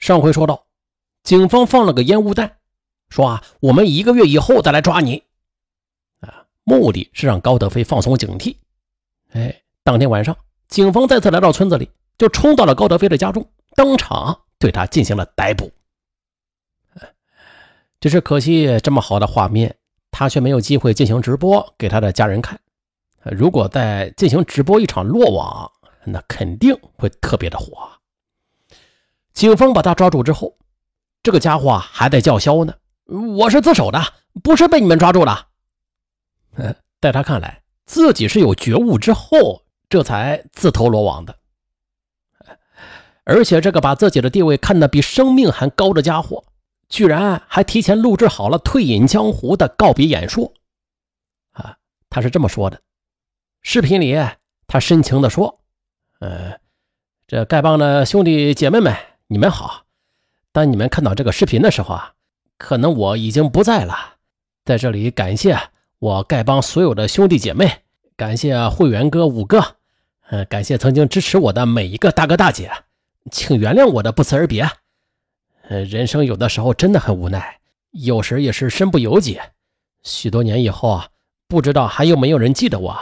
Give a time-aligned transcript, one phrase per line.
[0.00, 0.66] 上回说到，
[1.22, 2.56] 警方放了个烟雾弹，
[3.10, 5.22] 说啊，我们一个月以后再来抓你。
[6.20, 8.56] 啊，目的是让高德飞放松警惕。
[9.32, 10.34] 哎，当天晚上，
[10.68, 15.70] 警方再次来到村子里，就冲到了高德飞的家中，当场对他进行了逮捕。
[18.00, 19.76] 只是可惜，这么好的画面，
[20.10, 22.58] 他却没有机会进行直播给他的家人看。
[23.24, 25.70] 如果再进行直播一场落网，
[26.06, 27.86] 那肯定会特别的火。
[29.40, 30.58] 警方把他抓住之后，
[31.22, 32.74] 这个家伙还在叫嚣呢
[33.38, 33.98] ：“我是自首的，
[34.42, 35.46] 不是被你们抓住的。”
[37.00, 41.34] 在他看来，自己是有觉悟之后，这才自投罗网的。
[43.24, 46.44] 而且，这个把自己的地位看得比生命还高的家伙。
[46.90, 50.52] 居然还提前录制好了退隐江湖的告别演说，
[51.52, 51.78] 啊，
[52.10, 52.82] 他是这么说的：
[53.62, 54.14] 视频里
[54.66, 55.62] 他深情地说，
[56.18, 56.58] 呃，
[57.26, 58.94] 这丐帮的兄弟姐妹们，
[59.32, 59.84] 你们好。
[60.50, 62.14] 当你们看到这个视频的时候啊，
[62.58, 64.16] 可能我已经不在了。
[64.64, 65.56] 在这里感谢
[66.00, 67.82] 我丐帮所有的兄弟姐妹，
[68.16, 69.76] 感谢会员哥五哥，
[70.30, 72.72] 呃，感谢曾经支持我的每一个大哥大姐，
[73.30, 74.68] 请原谅我的不辞而别。
[75.68, 77.60] 呃，人生有的时候真的很无奈，
[77.92, 79.38] 有时也是身不由己。
[80.02, 81.08] 许多年以后啊，
[81.46, 83.00] 不知道还有没有人记得我。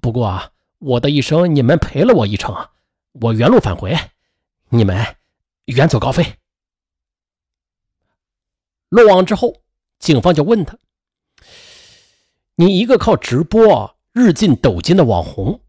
[0.00, 2.52] 不过啊，我的一生你们陪了我一程，
[3.20, 3.96] 我原路返回，
[4.70, 5.06] 你们
[5.66, 6.36] 远走高飞。
[8.88, 9.62] 落网之后，
[9.98, 10.76] 警方就问他
[12.56, 15.60] ：“你一个靠直播日进斗金的网红，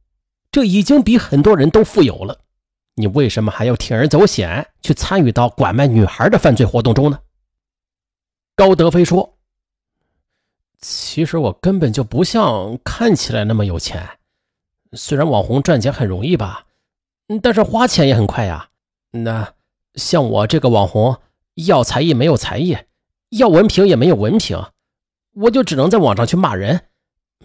[0.51, 2.39] 这已经比很多人都富有了。”
[2.95, 7.19] 你为什么还要铤而走险去参与到拐卖女孩的犯罪活动中呢？
[8.55, 9.39] 高德飞说
[10.79, 14.19] ：“其实我根本就不像看起来那么有钱。
[14.91, 16.67] 虽然网红赚钱很容易吧，
[17.41, 18.69] 但是花钱也很快呀。
[19.09, 19.55] 那
[19.95, 21.17] 像我这个网红，
[21.55, 22.77] 要才艺没有才艺，
[23.29, 24.63] 要文凭也没有文凭，
[25.33, 26.81] 我就只能在网上去骂人，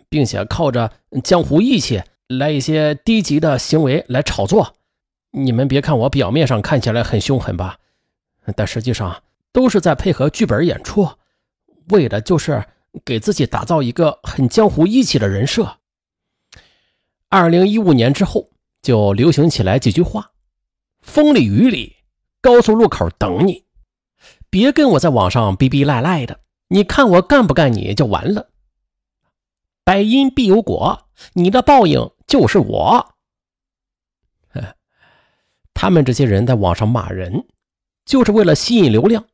[0.09, 0.93] 并且靠着
[1.23, 4.75] 江湖义气来一些低级的行为来炒作。”
[5.31, 7.79] 你们别看我表面上看起来很凶狠吧，
[8.57, 9.23] 但实际上
[9.53, 11.07] 都是在配合剧本演出，
[11.91, 12.65] 为的就是
[13.05, 15.77] 给自己打造一个很江湖义气的人设。
[17.29, 18.49] 二零一五年之后，
[18.81, 20.33] 就流行起来几句话：
[21.03, 21.97] 风里雨里，
[22.41, 23.65] 高速路口等你，
[24.49, 28.51] 别跟我在网上逼逼赖赖的，你看我干不干你就完了。
[29.85, 33.15] 百因必有果，你的报应就是我。
[35.75, 37.47] 他们这些人在网上骂人，
[38.05, 39.27] 就是为了吸引流量，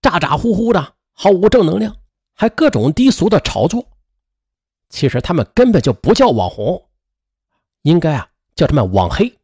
[0.00, 1.96] 咋咋呼呼的，毫无正能量，
[2.34, 3.86] 还各种低俗的炒作。
[4.88, 6.88] 其实他们根本就不叫网红，
[7.82, 9.38] 应该啊叫他们网黑。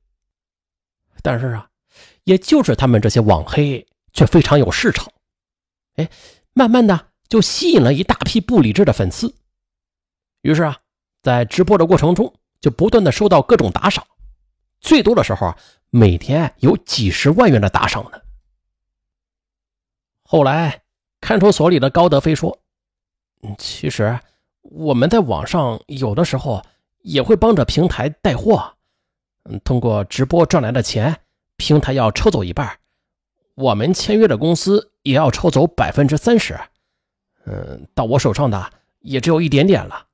[1.22, 1.68] 但是啊，
[2.24, 5.10] 也就是他们这些网黑却非常有市场，
[5.96, 6.08] 哎，
[6.52, 9.34] 慢慢的就吸引了一大批不理智的粉丝。
[10.42, 10.78] 于是啊，
[11.22, 14.04] 在直播的过程中，就不断的收到各种打赏，
[14.80, 15.58] 最多的时候啊。
[15.96, 18.20] 每天有几十万元的打赏呢。
[20.24, 20.82] 后来，
[21.20, 22.58] 看守所里的高德飞说
[23.56, 24.18] ：“其实
[24.62, 26.60] 我们在网上有的时候
[27.02, 28.74] 也会帮着平台带货，
[29.44, 31.16] 嗯，通过直播赚来的钱，
[31.56, 32.78] 平台要抽走一半，
[33.54, 36.58] 我们签约的公司也要抽走百分之三十。
[37.46, 40.06] 嗯，到我手上的也只有一点点了。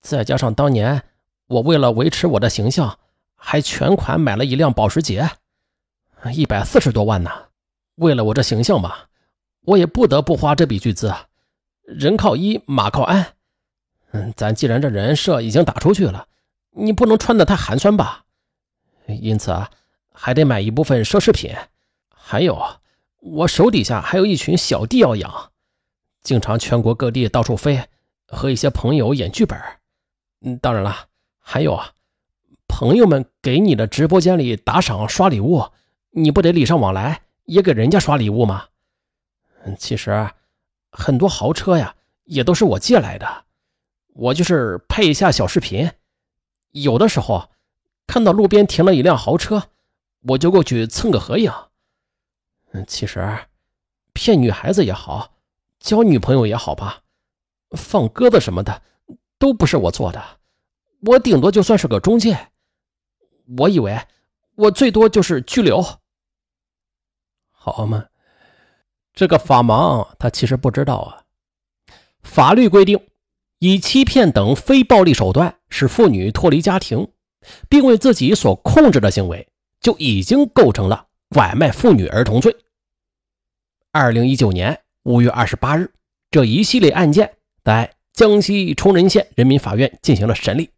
[0.00, 1.02] 再加上当年
[1.46, 2.98] 我为了维持我的形象。”
[3.42, 5.30] 还全款买了一辆保时捷，
[6.34, 7.30] 一百四十多万呢。
[7.94, 9.08] 为了我这形象吧，
[9.62, 11.10] 我也不得不花这笔巨资。
[11.84, 13.32] 人靠衣，马靠鞍。
[14.10, 16.28] 嗯，咱既然这人设已经打出去了，
[16.72, 18.26] 你不能穿的太寒酸吧？
[19.06, 19.70] 因此啊，
[20.22, 21.56] 还得买一部分奢侈品。
[22.14, 22.62] 还有，
[23.20, 25.50] 我手底下还有一群小弟要养，
[26.20, 27.88] 经常全国各地到处飞，
[28.26, 29.58] 和一些朋友演剧本。
[30.42, 31.08] 嗯，当然了，
[31.38, 31.92] 还有啊。
[32.68, 35.64] 朋友们给你的直播间里打赏刷礼物，
[36.10, 38.66] 你不得礼尚往来，也给人家刷礼物吗？
[39.64, 40.30] 嗯其实
[40.92, 41.94] 很多豪车呀，
[42.24, 43.44] 也都是我借来的。
[44.12, 45.90] 我就是拍一下小视频，
[46.72, 47.48] 有的时候
[48.06, 49.70] 看到路边停了一辆豪车，
[50.22, 51.52] 我就过去蹭个合影。
[52.86, 53.38] 其实
[54.12, 55.34] 骗女孩子也好，
[55.78, 57.02] 交女朋友也好吧，
[57.76, 58.82] 放鸽子什么的
[59.38, 60.22] 都不是我做的，
[61.00, 62.48] 我顶多就算是个中介。
[63.58, 64.00] 我以为
[64.54, 65.82] 我最多就是拘留，
[67.50, 68.06] 好吗？
[69.12, 71.24] 这个法盲他其实不知道啊。
[72.22, 73.04] 法律规定，
[73.58, 77.10] 以欺骗等非暴力手段使妇女脱离家庭，
[77.68, 79.49] 并为自己所控制的行为，
[79.80, 82.54] 就已经构成了拐卖妇女儿童罪。
[83.92, 85.92] 二零一九年五月二十八日，
[86.30, 90.70] 这一系列案件在江西崇仁县人民法院进行了审理。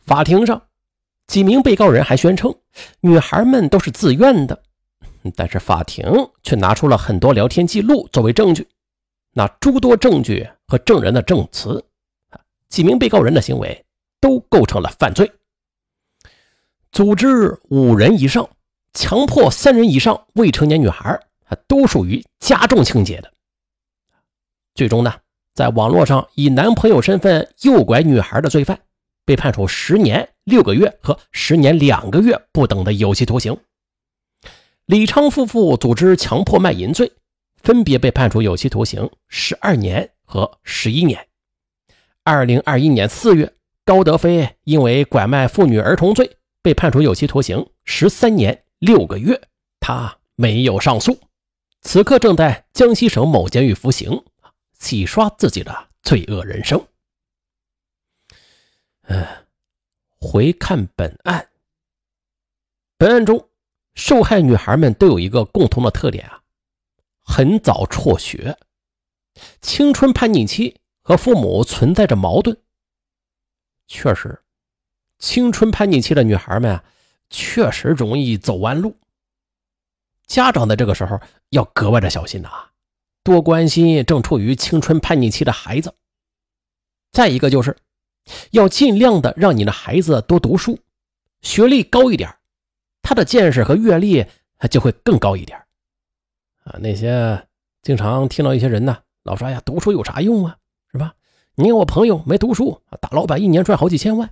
[0.00, 0.68] 法庭上，
[1.26, 2.54] 几名被告人还宣称
[3.00, 4.62] 女孩们都是自愿的，
[5.36, 6.04] 但是法庭
[6.42, 8.66] 却拿出了很多聊天记录作为证据。
[9.34, 11.84] 那诸多证据和证人的证词，
[12.68, 13.84] 几名被告人的行为
[14.20, 15.30] 都构成了犯罪。
[16.92, 18.48] 组织五人以上，
[18.92, 21.08] 强迫三人以上未成年女孩，
[21.46, 23.32] 啊都属于加重情节的。
[24.74, 25.12] 最终呢，
[25.54, 28.78] 在网络上以男朋友身份诱拐女孩的罪犯，
[29.24, 33.56] 被判处十年六个月和十年两个月不等的有期徒刑。
[34.86, 37.10] 李昌夫妇组织强迫卖淫罪。
[37.62, 41.28] 分别被判处有期徒刑十二年和十一年。
[42.24, 43.52] 二零二一年四月，
[43.84, 46.28] 高德飞因为拐卖妇女儿童罪
[46.62, 49.48] 被判处有期徒刑十三年六个月，
[49.80, 51.18] 他没有上诉，
[51.82, 54.24] 此刻正在江西省某监狱服刑，
[54.78, 56.86] 洗刷自己的罪恶人生。
[59.02, 59.26] 嗯，
[60.20, 61.50] 回看本案，
[62.96, 63.48] 本案中
[63.94, 66.42] 受害女孩们都有一个共同的特点啊。
[67.24, 68.56] 很早辍学，
[69.60, 72.56] 青春叛逆期和父母存在着矛盾。
[73.86, 74.42] 确实，
[75.22, 76.82] 青春叛逆期的女孩们，
[77.30, 78.96] 确实容易走弯路。
[80.26, 81.20] 家长在这个时候
[81.50, 82.50] 要格外的小心呐，
[83.22, 85.94] 多关心正处于青春叛逆期的孩子。
[87.12, 87.76] 再一个就是，
[88.50, 90.80] 要尽量的让你的孩子多读书，
[91.40, 92.34] 学历高一点，
[93.00, 94.26] 他的见识和阅历
[94.72, 95.56] 就会更高一点。
[96.64, 97.46] 啊，那些
[97.80, 100.58] 经常听到一些人呢，老说哎呀，读书有啥用啊，
[100.90, 101.14] 是吧？
[101.54, 104.28] 你看我朋友没读书，大老板一年赚好几千万。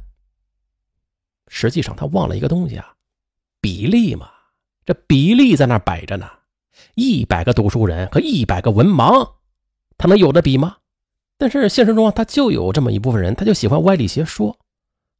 [1.52, 2.94] 实际上他忘了一个东西啊，
[3.60, 4.30] 比例嘛，
[4.86, 6.30] 这比例在那摆着呢。
[6.94, 9.32] 一百个读书人和一百个文盲，
[9.98, 10.76] 他能有的比吗？
[11.36, 14.56] 但是现实中啊，他就有这么一部分人，他就喜欢歪理邪说，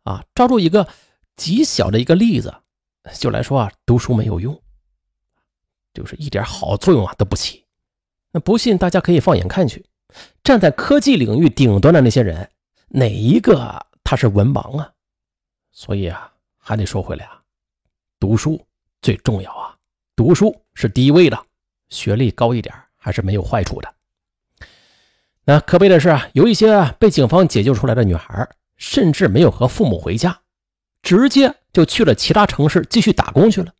[0.04, 0.86] 啊，抓住一个
[1.34, 2.54] 极小的一个例子，
[3.18, 4.58] 就来说啊，读书没有用。
[5.92, 7.66] 就是一点好作用啊都不起，
[8.30, 9.84] 那不信大家可以放眼看去，
[10.44, 12.48] 站在科技领域顶端的那些人，
[12.88, 14.92] 哪一个他是文盲啊？
[15.72, 17.42] 所以啊，还得说回来啊，
[18.18, 18.64] 读书
[19.02, 19.76] 最重要啊，
[20.16, 21.46] 读书是第一位的，
[21.88, 23.94] 学历高一点还是没有坏处的。
[25.44, 30.42] 那可悲的是啊，有一些被警方解救出来的女孩，甚至没有和父母回家，
[31.02, 33.74] 直接就去了其他城市继续打工去了。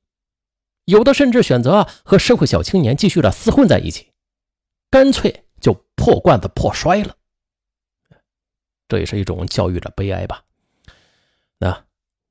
[0.86, 4.10] 有的甚至选择和社会小青年继续的厮混在一起，
[4.90, 7.14] 干脆就破罐子破摔了。
[8.88, 10.42] 这也是一种教育的悲哀吧？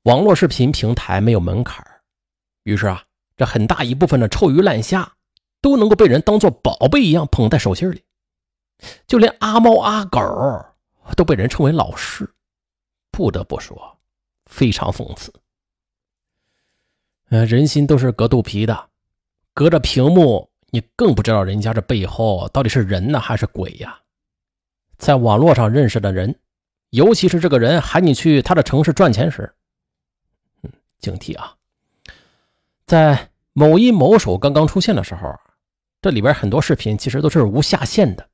[0.04, 1.86] 网络视频平台没有门槛
[2.64, 3.04] 于是啊，
[3.36, 5.12] 这很大一部分的臭鱼烂虾
[5.62, 8.04] 都能够被人当做宝贝一样捧在手心里，
[9.08, 10.20] 就连阿猫阿狗
[11.18, 12.30] 都被人称为老师。
[13.12, 13.98] 不得不说，
[14.46, 15.34] 非常讽刺。
[17.30, 18.90] 呃，人心都是隔肚皮的，
[19.54, 24.00] 隔着屏幕，你更不知道人家这背后到底是人呢还是鬼呀？
[24.98, 26.40] 在网络上认识的人，
[26.92, 29.54] 尤其是这个人喊你去他的城市赚钱时，
[31.00, 31.56] 警惕啊！
[32.86, 35.34] 在某音某手刚刚出现的时候，
[36.02, 38.30] 这里边很多视频其实都是无下限的，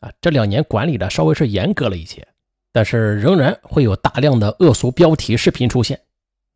[0.00, 2.26] 啊，这两年管理的稍微是严格了一些，
[2.72, 6.00] 但是仍然会有大量的恶俗标题视频出现，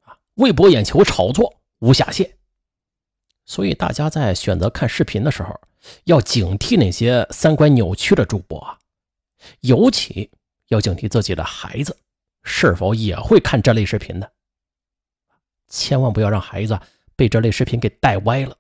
[0.05, 1.55] 啊，为博眼球炒作。
[1.81, 2.29] 无下限，
[3.47, 5.61] 所以大家在选择看视频的时候，
[6.03, 8.77] 要警惕那些三观扭曲的主播啊，
[9.61, 10.29] 尤其
[10.71, 11.97] 要警惕自己的孩子
[12.43, 14.29] 是否也会看这类视频的，
[15.69, 16.79] 千万不要让孩子
[17.17, 18.57] 被这类视频给带歪了，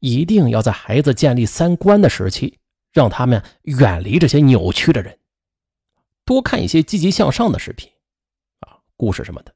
[0.00, 2.58] 一定要在孩子建立三观的时期，
[2.92, 5.18] 让他们远离这些扭曲的人，
[6.24, 7.90] 多看一些积极向上的视频
[8.60, 9.54] 啊，故事什么的，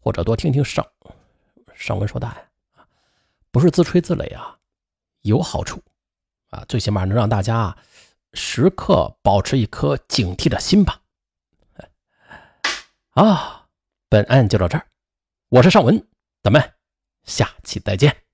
[0.00, 0.86] 或者多听听上。
[1.74, 2.28] 上文说大
[2.74, 2.86] 啊，
[3.50, 4.56] 不是自吹自擂啊，
[5.22, 5.82] 有好处
[6.48, 7.76] 啊，最起码能让大家
[8.32, 11.02] 时刻保持一颗警惕的心吧。
[13.10, 13.66] 啊，
[14.08, 14.86] 本案就到这儿，
[15.56, 16.06] 我是尚文，
[16.42, 16.62] 咱们
[17.24, 18.25] 下期再见。